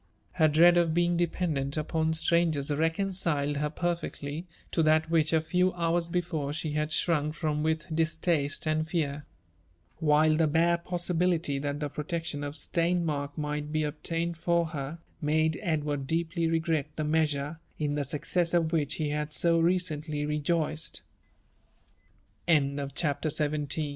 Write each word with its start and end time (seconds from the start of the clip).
Her 0.31 0.47
dread 0.47 0.77
of 0.77 0.95
being 0.95 1.15
dependant 1.15 1.77
upon 1.77 2.13
strangers 2.13 2.71
reconciled 2.73 3.57
her 3.57 3.69
perfectly 3.69 4.47
to 4.71 4.81
that 4.81 5.11
which 5.11 5.31
a 5.31 5.39
few 5.39 5.71
hours 5.73 6.07
be 6.07 6.21
fore 6.21 6.53
she 6.53 6.71
had 6.71 6.91
shrunk 6.91 7.35
from 7.35 7.61
with 7.61 7.95
distaste 7.95 8.65
and 8.65 8.89
fear; 8.89 9.25
while 9.99 10.35
the 10.35 10.47
bare 10.47 10.79
pos 10.79 11.05
flibility 11.07 11.61
that 11.61 11.79
the 11.81 11.87
protection 11.87 12.43
of 12.43 12.55
Steinmark 12.55 13.37
might 13.37 13.71
be 13.71 13.83
obtained 13.83 14.37
for 14.37 14.65
her, 14.69 14.97
made 15.21 15.59
Edward 15.61 16.07
deeply 16.07 16.47
regret 16.49 16.87
the 16.95 17.03
measure, 17.03 17.59
in 17.77 17.93
the 17.93 18.03
success 18.03 18.55
of 18.55 18.71
which 18.73 18.95
he 18.95 19.09
had 19.11 19.31
so 19.31 19.59
recently 19.59 20.25
rejoiced. 20.25 21.03
CHAPTER 22.47 23.29
XVin. 23.29 23.67
*' 23.69 23.71
As 23.77 23.77
s 23.77 23.89